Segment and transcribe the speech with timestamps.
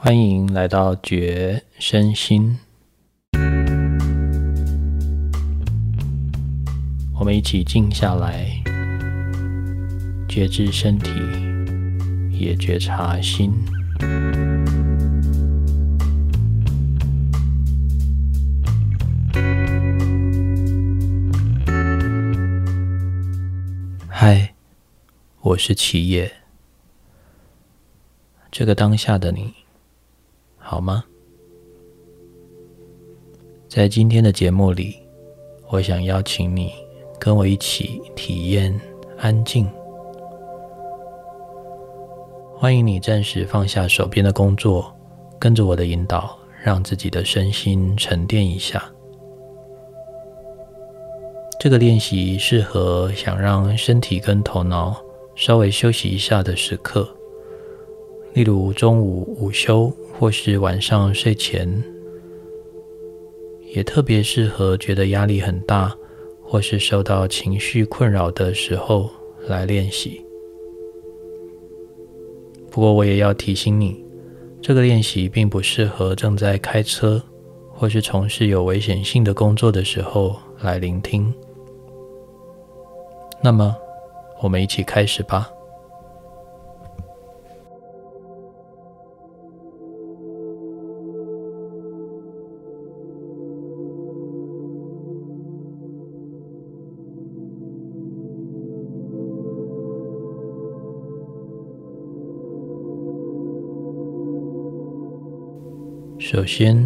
[0.00, 2.56] 欢迎来到觉身心，
[7.18, 8.62] 我们一起静下来，
[10.28, 11.10] 觉知身体，
[12.30, 13.52] 也觉察心。
[24.08, 24.54] 嗨，
[25.40, 26.32] 我是齐野。
[28.52, 29.54] 这个当下的你，
[30.70, 31.02] 好吗？
[33.70, 34.96] 在今天的节目里，
[35.70, 36.74] 我想邀请你
[37.18, 38.78] 跟我一起体验
[39.16, 39.66] 安静。
[42.54, 44.94] 欢迎你暂时放下手边的工作，
[45.38, 48.84] 跟着我的引导，让自己的身心沉淀一下。
[51.58, 55.02] 这个练习适合想让身体跟头脑
[55.34, 57.08] 稍微休息一下的时刻，
[58.34, 61.80] 例如中午午休，或是晚上睡前，
[63.72, 65.96] 也特别适合觉得压力很大，
[66.42, 69.08] 或是受到情绪困扰的时候
[69.46, 70.20] 来练习。
[72.68, 74.04] 不过，我也要提醒你，
[74.60, 77.22] 这个练习并不适合正在开车
[77.72, 81.32] 或是从事有危险性的工作的时候来聆听。
[83.40, 83.72] 那么，
[84.42, 85.48] 我们一起开始吧。
[106.30, 106.76] 首先，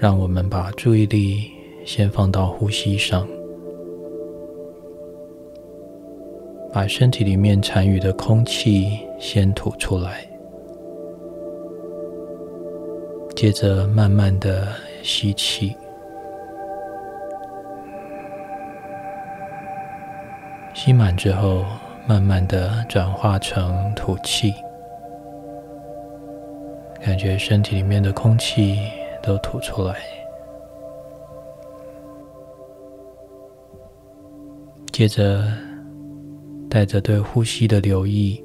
[0.00, 1.48] 让我们把注意力
[1.86, 3.24] 先放到呼吸上。
[6.72, 10.28] 把身体里面残余的空气先吐出来，
[13.36, 14.66] 接着慢慢的
[15.04, 15.76] 吸气，
[20.74, 21.64] 吸满之后，
[22.04, 24.52] 慢慢的转化成吐气，
[27.04, 28.78] 感觉身体里面的空气
[29.22, 29.96] 都吐出来，
[34.90, 35.44] 接着。
[36.70, 38.42] 带着对呼吸的留意，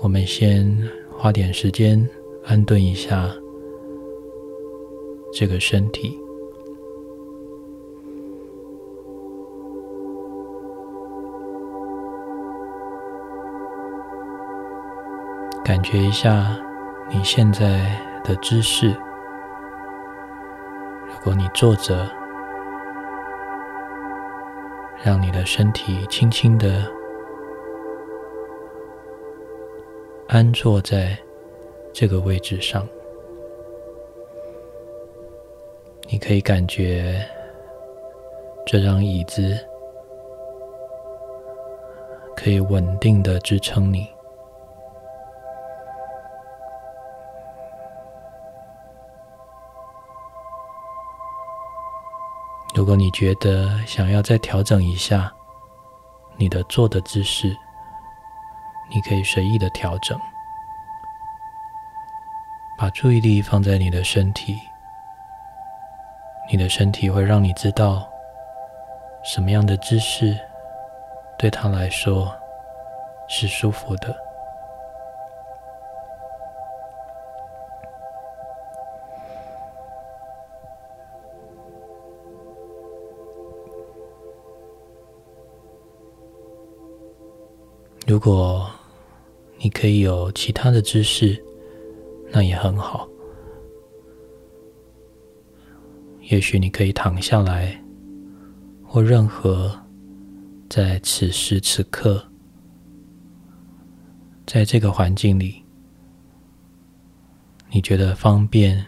[0.00, 0.76] 我们先
[1.16, 2.04] 花点时间
[2.44, 3.32] 安顿一下
[5.32, 6.18] 这个身体，
[15.64, 16.56] 感觉一下
[17.08, 18.88] 你现在的姿势。
[21.06, 22.06] 如果你坐着，
[25.04, 26.84] 让你的身体轻轻的
[30.28, 31.16] 安坐在
[31.92, 32.86] 这个位置上，
[36.08, 37.24] 你可以感觉
[38.66, 39.56] 这张椅子
[42.36, 44.08] 可以稳定的支撑你。
[52.92, 55.32] 果你觉得想要再调整一下
[56.36, 57.56] 你的坐的姿势，
[58.90, 60.20] 你可以随意的调整，
[62.76, 64.58] 把注意力放在你的身体，
[66.50, 68.06] 你的身体会让你知道
[69.24, 70.38] 什么样的姿势
[71.38, 72.30] 对他来说
[73.26, 74.14] 是舒服的。
[88.24, 88.70] 如果
[89.58, 91.36] 你可以有其他的姿势，
[92.30, 93.08] 那也很好。
[96.30, 97.76] 也许你可以躺下来，
[98.84, 99.76] 或任何
[100.70, 102.24] 在此时此刻，
[104.46, 105.60] 在这个环境里，
[107.72, 108.86] 你觉得方便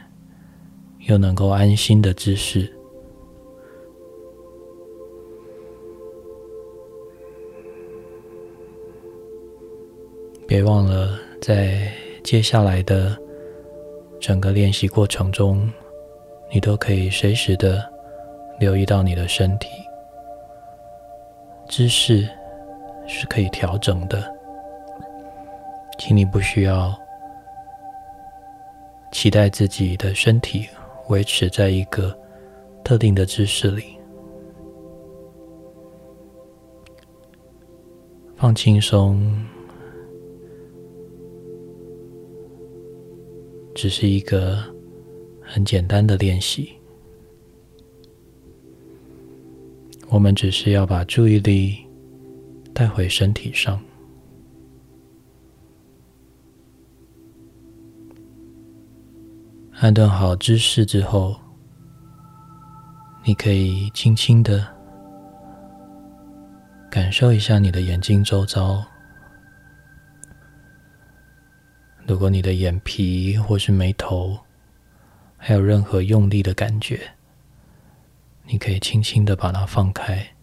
[1.09, 2.73] 又能够安心的姿势。
[10.55, 11.91] 别忘了，在
[12.23, 13.19] 接下来的
[14.21, 15.69] 整个练习过程中，
[16.49, 17.85] 你都可以随时的
[18.61, 19.67] 留意到你的身体
[21.69, 22.29] 姿势
[23.05, 24.33] 是可以调整的，
[25.99, 26.97] 请你不需要
[29.11, 30.69] 期待自己的身体
[31.09, 32.17] 维持在一个
[32.85, 33.99] 特定的姿势里，
[38.37, 39.45] 放轻松。
[43.75, 44.63] 只是一个
[45.43, 46.73] 很简单的练习。
[50.09, 51.77] 我们只是要把注意力
[52.73, 53.81] 带回身体上。
[59.81, 61.37] 安顿好姿势之后，
[63.25, 64.67] 你可以轻轻的
[66.89, 68.83] 感受一下你的眼睛周遭。
[72.07, 74.39] 如果你的眼皮或是眉头
[75.39, 77.15] 还有任何用力的感觉，
[78.45, 80.35] 你可以轻轻的把它放开，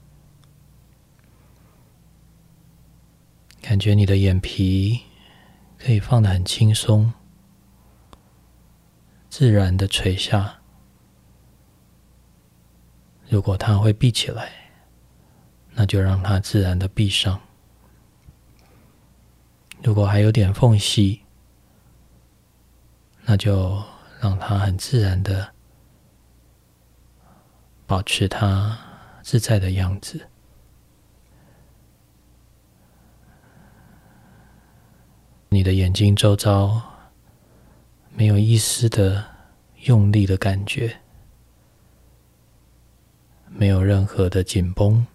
[3.62, 5.02] 感觉你的眼皮
[5.78, 7.14] 可以放的很轻松。
[9.30, 10.60] 自然的垂下。
[13.30, 14.52] 如果它会闭起来，
[15.74, 17.40] 那就让它自然的闭上。
[19.82, 21.21] 如果还有点缝隙，
[23.26, 23.84] 那就
[24.20, 25.54] 让它很自然的
[27.86, 28.78] 保持它
[29.22, 30.28] 自在的样子。
[35.50, 36.82] 你的眼睛周遭。
[38.14, 39.26] 没有一丝的
[39.86, 40.98] 用力的感觉，
[43.48, 45.08] 没有任何的紧绷，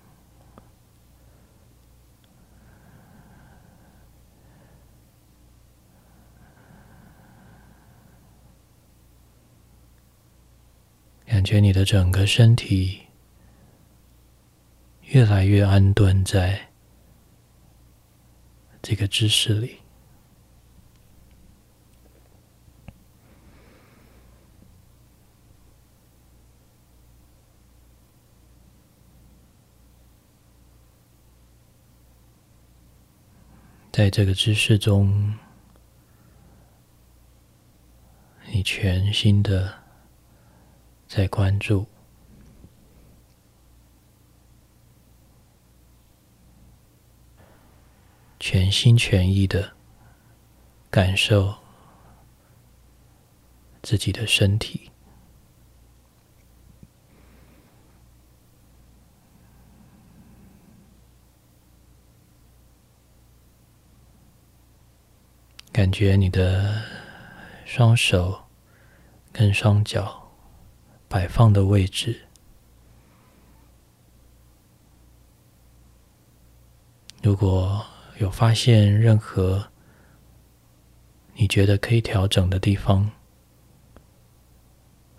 [11.46, 13.02] 觉你的整个身体
[15.02, 16.70] 越来越安顿在
[18.82, 19.76] 这个姿势里。
[33.92, 35.32] 在这个姿势中，
[38.50, 39.85] 你全心的
[41.08, 41.86] 在关注，
[48.38, 49.72] 全心全意的
[50.90, 51.54] 感受
[53.82, 54.90] 自己的身体。
[65.72, 66.82] 感觉你的
[67.66, 68.46] 双手
[69.30, 70.25] 跟双脚
[71.08, 72.22] 摆放的位置，
[77.22, 77.86] 如果
[78.18, 79.68] 有发现任何
[81.34, 83.10] 你觉得可以调整的地方，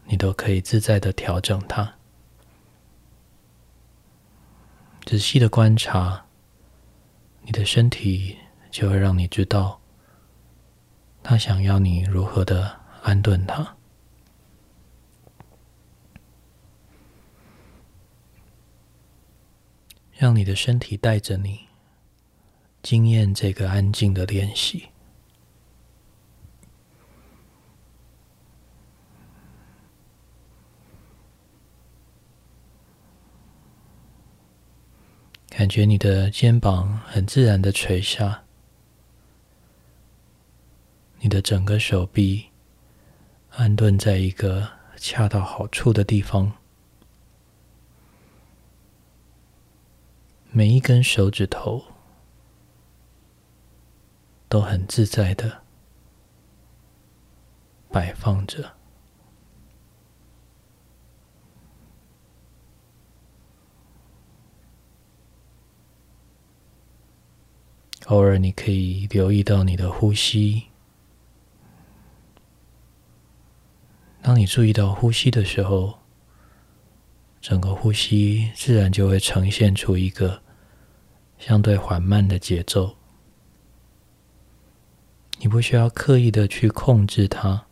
[0.06, 1.96] 你都可以自在的调整它。
[5.06, 6.26] 仔细的观察，
[7.44, 8.38] 你的身体
[8.70, 9.80] 就会让你知道。
[11.24, 13.77] 他想要你如何的安顿他，
[20.18, 21.68] 让你的身体带着你，
[22.82, 24.90] 经验这个安静的练习，
[35.50, 38.44] 感觉你的肩膀很自然的垂下。
[41.20, 42.46] 你的整个手臂
[43.52, 46.54] 安顿在一个恰到好处的地方，
[50.58, 51.84] 每一根手指头
[54.50, 55.62] 都很自在的
[57.92, 58.74] 摆放着，
[68.08, 70.70] 偶尔你可以留意到你的呼吸。
[74.24, 76.00] 当你注意到呼吸的时候，
[77.40, 80.42] 整个呼吸自然就会呈现出一个
[81.38, 82.96] 相对缓慢的节奏。
[85.40, 87.66] 你不需要刻意的去控制它，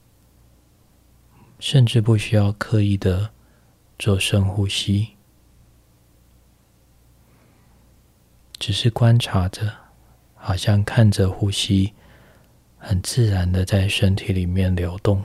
[1.60, 3.32] 甚至不需要刻意的
[3.98, 5.16] 做深呼吸，
[8.60, 9.74] 只是观察着，
[10.36, 11.94] 好像看着呼吸，
[12.78, 15.24] 很自然的在身体里面流动。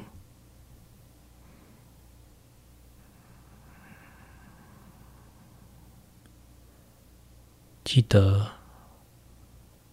[7.93, 8.47] 记得，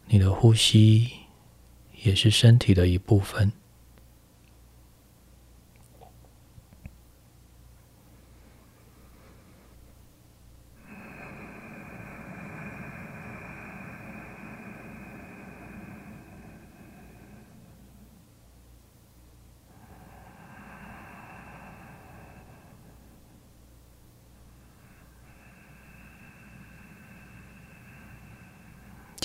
[0.06, 1.10] 你的呼吸
[2.04, 3.52] 也是身体的一部分。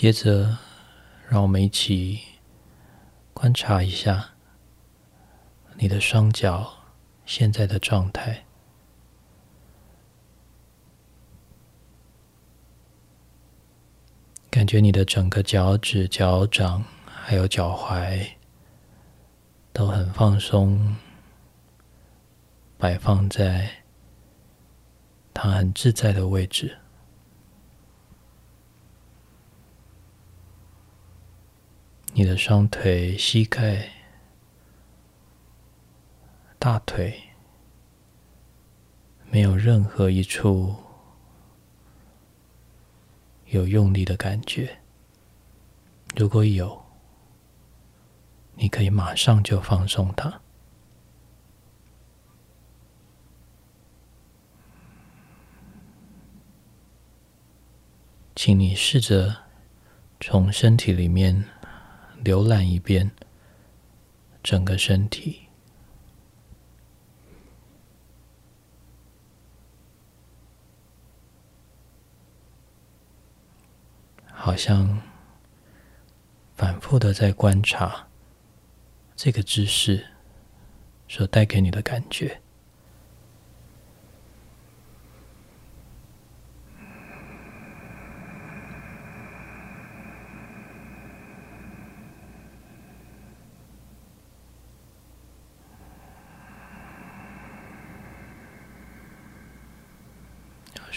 [0.02, 0.59] 接着，
[1.28, 2.23] 让我们一起
[3.32, 4.30] 观察一下
[5.76, 6.88] 你的双脚
[7.25, 8.44] 现在的状态。
[14.50, 18.28] 感觉你的整个脚趾、脚掌还有脚踝
[19.73, 20.97] 都很放松，
[22.76, 23.71] 摆放在
[25.32, 26.82] 它很自在的位置。
[32.14, 33.88] 你的双腿、膝盖、
[36.59, 37.23] 大腿
[39.31, 40.76] 没有任何一处。
[43.47, 44.78] 有用力的感觉，
[46.16, 46.85] 如果有，
[48.54, 50.40] 你可以马上就放松它。
[58.35, 59.37] 请你试着
[60.19, 61.45] 从身体里面
[62.25, 63.11] 浏览一遍
[64.43, 65.43] 整个身体。
[74.45, 75.00] 好像
[76.57, 78.09] 反复的在观察
[79.14, 80.05] 这个姿势
[81.07, 82.41] 所带给你的感觉。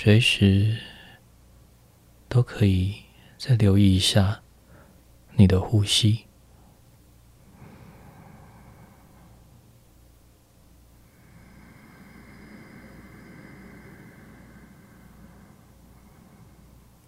[0.05, 0.77] 随时
[2.29, 3.05] 都可以。
[3.39, 4.43] 再留意一下
[5.33, 6.25] 你的呼吸，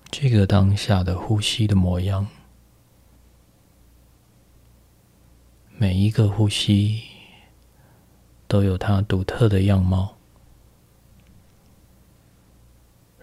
[0.09, 2.27] 这个当下的呼吸的模样，
[5.77, 7.03] 每一个呼吸
[8.47, 10.16] 都有它独特的样貌，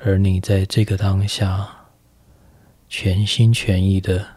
[0.05, 1.81] 而你在这个当下。
[2.87, 4.37] 全心全意的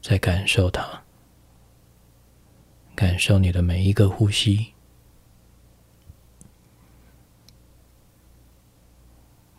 [0.00, 1.02] 在感受它，
[2.94, 4.74] 感受你的每一个呼吸，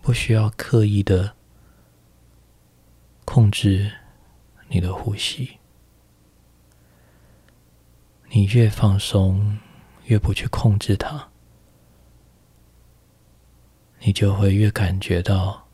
[0.01, 1.35] 不需要刻意的
[3.25, 3.91] 控制
[4.69, 5.57] 你的呼吸。
[8.29, 9.57] 你越放松，
[10.05, 11.29] 越不去控制它，
[14.01, 15.65] 你就会越感觉到。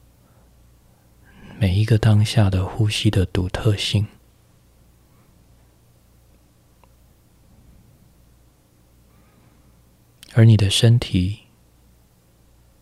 [1.58, 4.06] 每一个当下的呼吸的独特性，
[10.34, 11.40] 而你的身体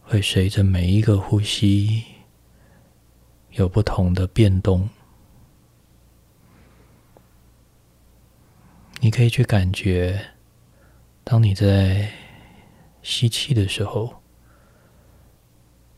[0.02, 2.04] 会随着每一个呼吸
[3.52, 4.90] 有不同的变动。
[9.02, 10.32] 你可以去感觉，
[11.24, 12.12] 当你在
[13.04, 14.23] 吸气的时候，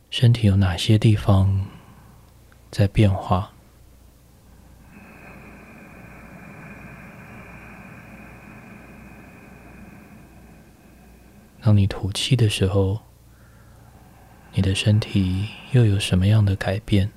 [0.09, 1.65] 身体有哪些地方？
[2.71, 3.51] 在变化。
[11.61, 13.01] 当你吐气的时候，
[14.53, 17.11] 你的身体又有什么样的改变？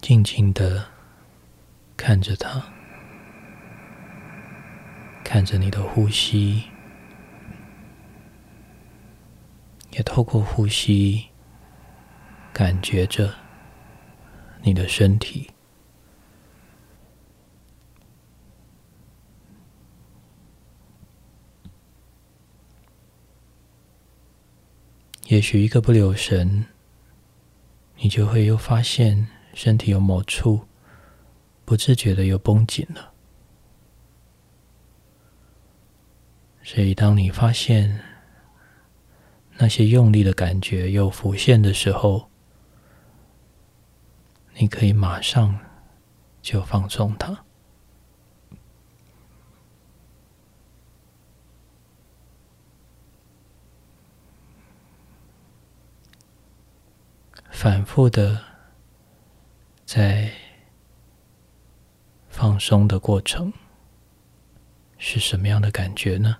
[0.00, 0.86] 静静的
[1.96, 2.72] 看着它，
[5.32, 6.64] 看着你的呼吸。
[9.92, 11.26] 也透过呼吸，
[12.52, 13.32] 感觉着
[14.60, 15.48] 你的身体。
[25.28, 26.66] 也许一个不留神，
[27.98, 30.66] 你就会又发现身体有某处
[31.64, 33.12] 不自觉的又绷紧了。
[36.72, 38.00] 所以，当你发现，
[39.58, 42.30] 那些用力的感觉又浮现的时候，
[44.54, 45.58] 你可以马上
[46.40, 47.44] 就放松它，
[57.50, 58.40] 反复的
[59.84, 60.30] 在
[62.28, 63.52] 放松的过程
[64.98, 66.36] 是什么样的感觉呢？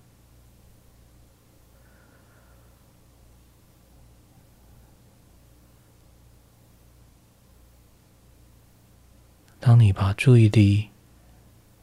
[9.63, 10.89] 当你把注意力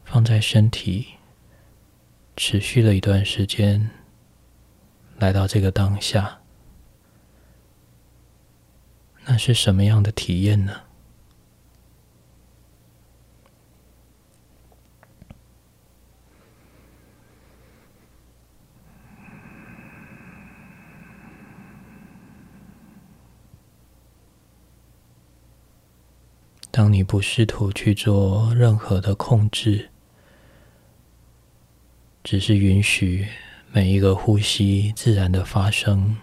[0.02, 1.08] 放在身体，
[2.38, 3.90] 持续了一段时间，
[5.18, 6.40] 来到这个当下，
[9.26, 10.84] 那是什么样的体验呢？
[26.78, 29.90] 当你不试图去做任何的控制，
[32.22, 33.26] 只是允许
[33.72, 36.16] 每一个呼吸自然的发生，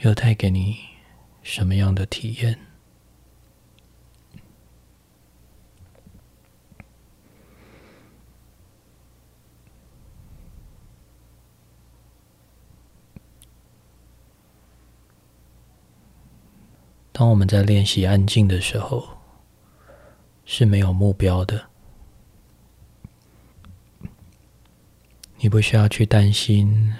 [0.00, 0.76] 又带给你
[1.42, 2.58] 什么样的体验？
[17.22, 19.08] 当我们在练习安静的时候，
[20.44, 21.68] 是没有目标的。
[25.36, 26.92] 你不需要去担心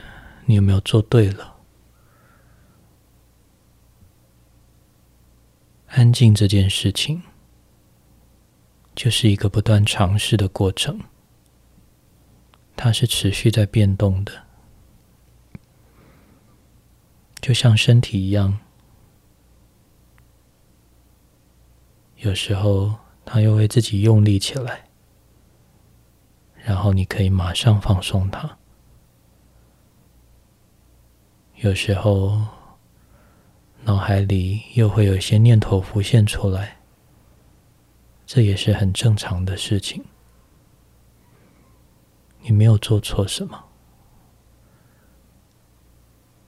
[0.47, 1.57] 你有没有做对了。
[5.89, 7.21] 安静这件事情，
[8.95, 11.01] 就是一个不断尝试的过程，
[12.77, 14.45] 它是持续在变动的，
[17.41, 18.61] 就像身体一样。
[22.23, 24.89] 有时候，他又会自己用力起来，
[26.55, 28.59] 然后你可以马上放松它。
[31.57, 32.41] 有时候，
[33.83, 36.77] 脑海里又会有一些念头浮现出来，
[38.25, 40.05] 这也是很正常的事情。
[42.41, 43.65] 你没有做错什么，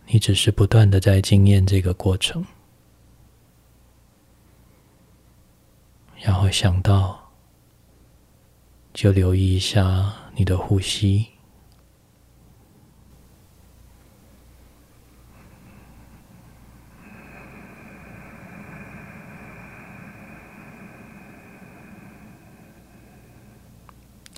[0.06, 2.46] 你只是不断的在经验这个过程。
[6.24, 7.30] 然后想到，
[8.94, 11.26] 就留意一下你的呼吸，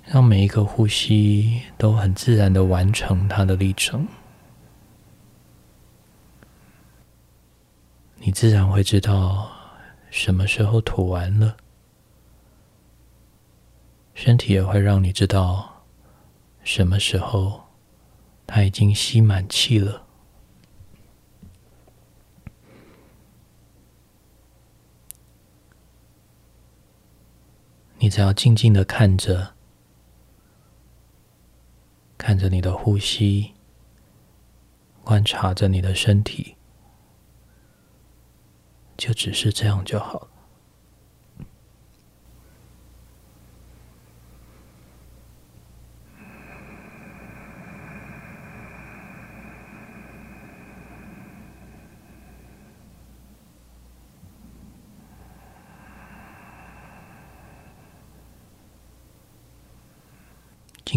[0.05, 4.05] 让每一个呼吸都很自然的完成它的历程，
[8.17, 9.49] 你自然会知道
[10.09, 11.55] 什么时候吐完了。
[14.17, 15.83] 身体也会让你知道
[16.63, 17.65] 什么时候
[18.47, 20.07] 它已经吸满气了。
[27.99, 29.53] 你只要静静的看着，
[32.17, 33.53] 看着你的呼吸，
[35.03, 36.55] 观察着你的身体，
[38.97, 40.36] 就只是这样就好了。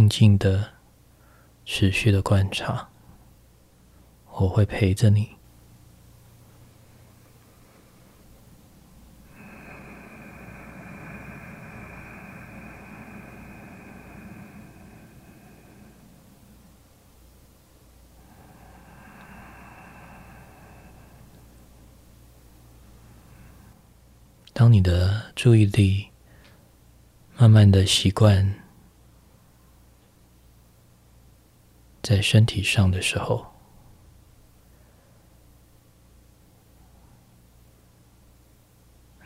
[0.00, 0.70] 静静的、
[1.66, 2.88] 持续的观察，
[4.30, 5.36] 我会陪着你。
[24.54, 26.08] 当你的注意力
[27.36, 28.69] 慢慢的习惯。
[32.10, 33.46] 在身体上的时候，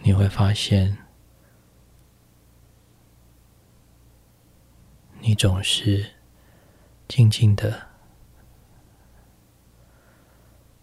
[0.03, 0.99] 你会发现，
[5.20, 6.11] 你总是
[7.09, 7.88] 静静的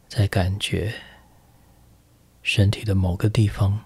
[0.08, 0.92] 在感觉
[2.42, 3.80] 身体的某个地方，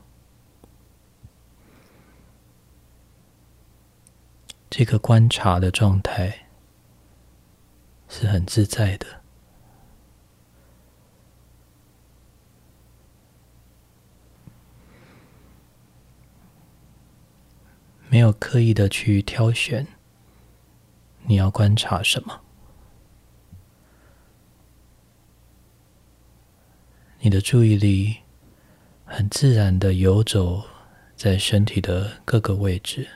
[4.69, 6.44] 这个观察的状态。
[8.07, 9.21] 是很自在的，
[18.09, 19.85] 没有刻意的去挑选
[21.23, 22.41] 你要观察什么，
[27.19, 28.17] 你的注意力
[29.03, 30.63] 很自然的游走
[31.17, 33.07] 在身体的各个位置，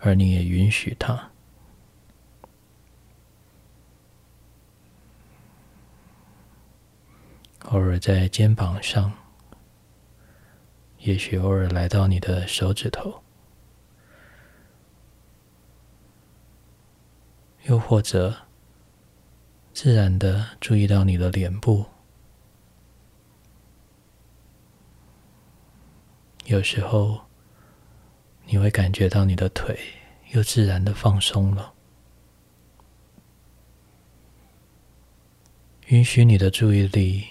[0.00, 1.27] 而你也允许它。
[7.70, 9.12] 偶尔在肩膀上，
[11.00, 13.22] 也许偶尔来到你的手指头，
[17.64, 18.34] 又或者
[19.74, 21.84] 自然的注意到你的脸部。
[26.46, 27.20] 有时候
[28.46, 29.78] 你会感觉到你的腿
[30.30, 31.74] 又自然的放松了。
[35.88, 37.26] 允许你的注意力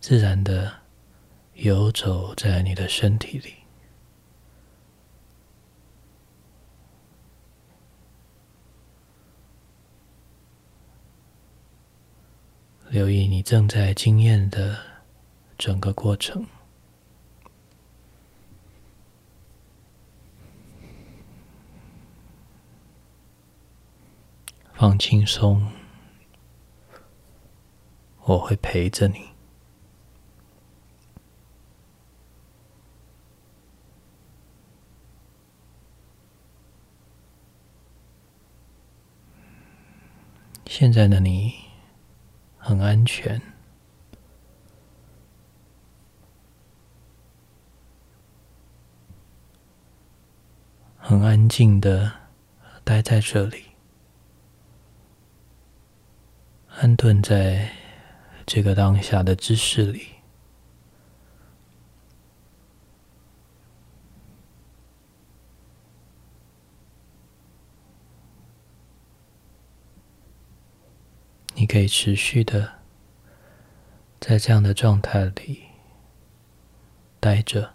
[0.00, 0.72] 自然的
[1.54, 3.54] 游走在你的身体里。
[12.88, 14.78] 留意你正在经验的
[15.58, 16.46] 整个过程，
[24.72, 25.68] 放轻松，
[28.22, 29.35] 我会陪着你。
[40.66, 41.66] 现在的你。
[42.68, 43.40] 很安全，
[50.98, 52.12] 很安静的
[52.82, 53.66] 待在这里，
[56.70, 57.70] 安顿在
[58.44, 60.08] 这个当下的知识里。
[71.58, 72.78] 你可以持续的
[74.18, 75.64] 在这样的状态里
[77.20, 77.74] 待着，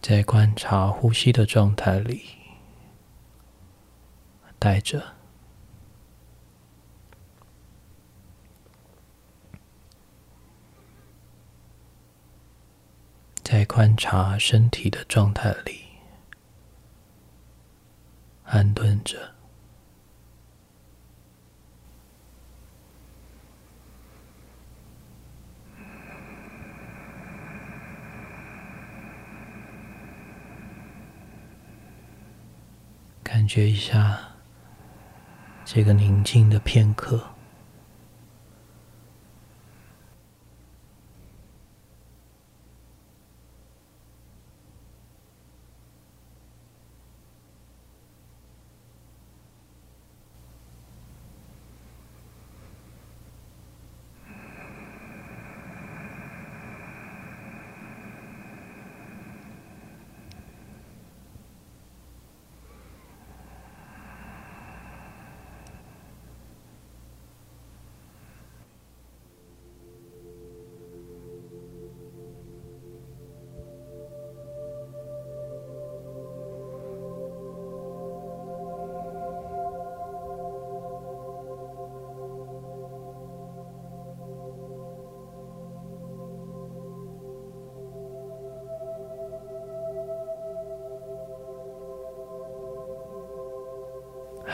[0.00, 2.22] 在观察呼吸的状态里
[4.58, 5.21] 待着。
[13.52, 15.82] 在观察身体的状态里，
[18.44, 19.34] 安顿着，
[33.22, 34.18] 感觉一下
[35.66, 37.31] 这个宁静的片刻。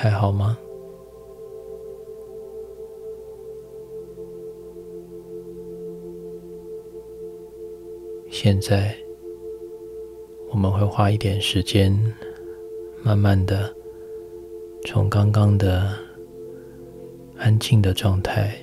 [0.01, 0.57] 还好吗？
[8.31, 8.95] 现在
[10.53, 11.93] 我们会花一点时间，
[13.03, 13.75] 慢慢的
[14.87, 15.93] 从刚刚的
[17.37, 18.57] 安静的状态，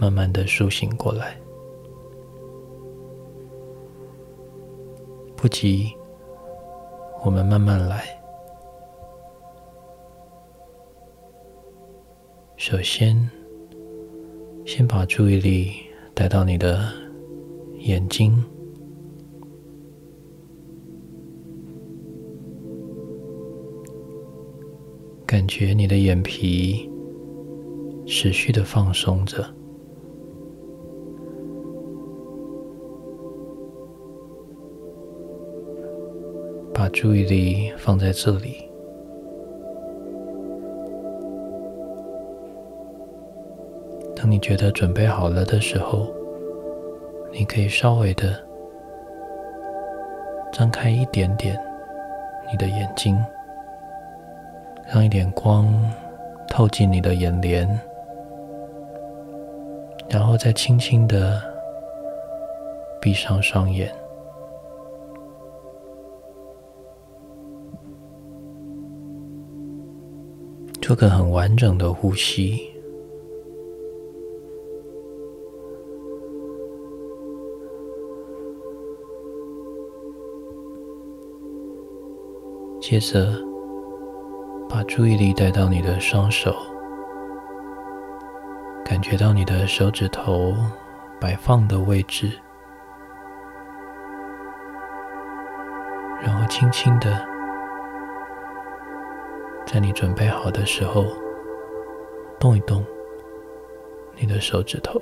[0.00, 1.40] 慢慢的苏醒过来。
[5.36, 5.86] 不急，
[7.24, 8.19] 我们慢慢来。
[12.62, 13.16] 首先，
[14.66, 15.72] 先把注意力
[16.12, 16.92] 带到你的
[17.78, 18.44] 眼睛，
[25.24, 26.86] 感觉你的眼皮
[28.06, 29.42] 持续的放松着，
[36.74, 38.69] 把注意力放在这里。
[44.20, 46.06] 当你觉得准备好了的时候，
[47.32, 48.38] 你可以稍微的
[50.52, 51.58] 张开一点点
[52.52, 53.16] 你的眼睛，
[54.92, 55.66] 让一点光
[56.48, 57.66] 透进你的眼帘，
[60.10, 61.40] 然后再轻轻的
[63.00, 63.90] 闭上双眼，
[70.82, 72.69] 做个很完整的呼吸。
[82.90, 83.30] 接着，
[84.68, 86.52] 把注意力带到你的双手，
[88.84, 90.52] 感觉到你的手指头
[91.20, 92.32] 摆放的位置，
[96.20, 97.24] 然后轻轻的，
[99.64, 101.04] 在你准备好的时候，
[102.40, 102.84] 动一动
[104.16, 105.00] 你的手指头。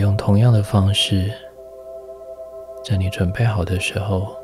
[0.00, 1.30] 用同样的方式，
[2.82, 4.34] 在你准备好的时候，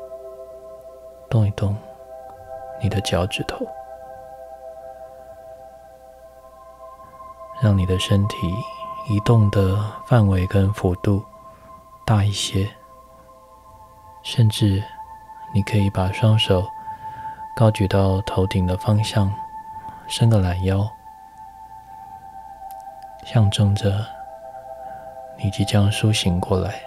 [1.29, 1.75] 动一动
[2.81, 3.65] 你的脚趾头，
[7.61, 8.35] 让你的身体
[9.09, 11.23] 移动的范围跟幅度
[12.05, 12.69] 大一些。
[14.21, 14.83] 甚至
[15.53, 16.63] 你可以把双手
[17.55, 19.33] 高举到头顶的方向，
[20.07, 20.87] 伸个懒腰，
[23.25, 24.16] 象征着。
[25.37, 26.81] 你即将苏醒过来，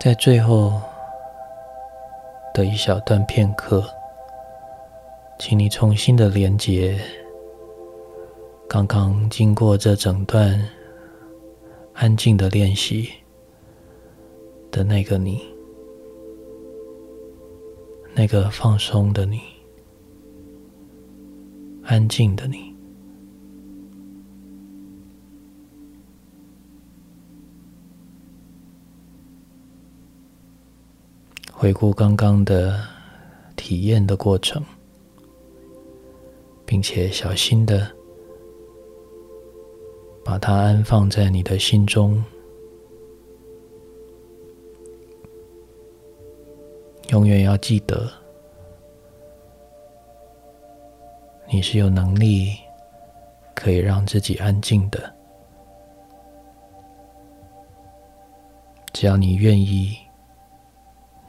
[0.00, 0.80] 在最后
[2.52, 3.82] 的一小段片刻，
[5.38, 6.98] 请你重新的连接
[8.68, 10.68] 刚刚经过这整段
[11.94, 13.08] 安静的练习
[14.70, 15.42] 的那个你，
[18.14, 19.53] 那个放松的你。
[21.86, 22.74] 安静的你，
[31.52, 32.80] 回顾刚刚的
[33.54, 34.64] 体验的过程，
[36.64, 37.86] 并且小心的
[40.24, 42.24] 把它安放在你的心中，
[47.10, 48.23] 永远要记得。
[51.54, 52.58] 你是有能力
[53.54, 55.14] 可以让自己安静的，
[58.92, 59.96] 只要你愿意，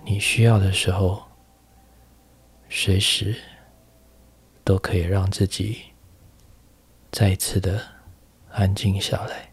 [0.03, 1.21] 你需要的时候，
[2.69, 3.35] 随时
[4.63, 5.79] 都可以让自己
[7.11, 7.79] 再次的
[8.49, 9.51] 安静下来。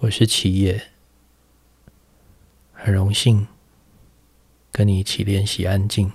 [0.00, 0.97] 我是齐野。
[2.80, 3.44] 很荣幸
[4.70, 6.08] 跟你一起练习安静。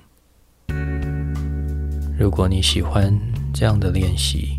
[2.18, 3.14] 如果你喜欢
[3.54, 4.58] 这样的练习，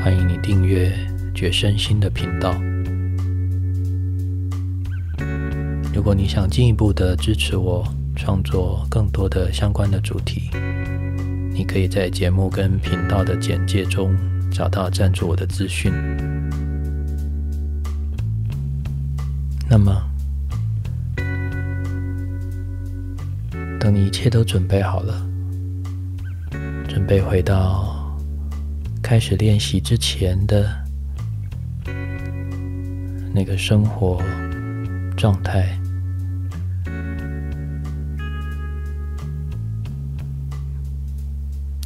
[0.00, 0.96] 欢迎你订阅
[1.34, 2.54] 觉身心的频道。
[5.92, 10.48] 如果你想进一步的支持我创作更多的相关的主题，
[11.52, 14.16] 你可以在节目跟频道的简介中
[14.52, 15.92] 找到赞助我的资讯。
[19.68, 20.15] 那么。
[23.78, 25.24] 等你一切都准备好了，
[26.88, 28.18] 准备回到
[29.00, 30.68] 开始练习之前的
[33.32, 34.20] 那个生活
[35.16, 35.78] 状态，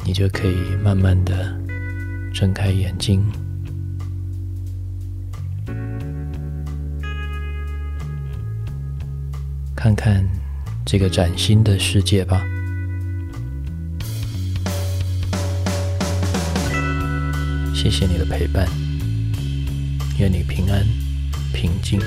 [0.03, 1.55] 你就可以慢慢的
[2.33, 3.23] 睁开眼睛，
[9.75, 10.25] 看看。
[10.85, 12.43] 这个崭新的世界吧。
[17.73, 18.67] 谢谢你的陪伴，
[20.19, 20.85] 愿你平安、
[21.53, 21.99] 平静。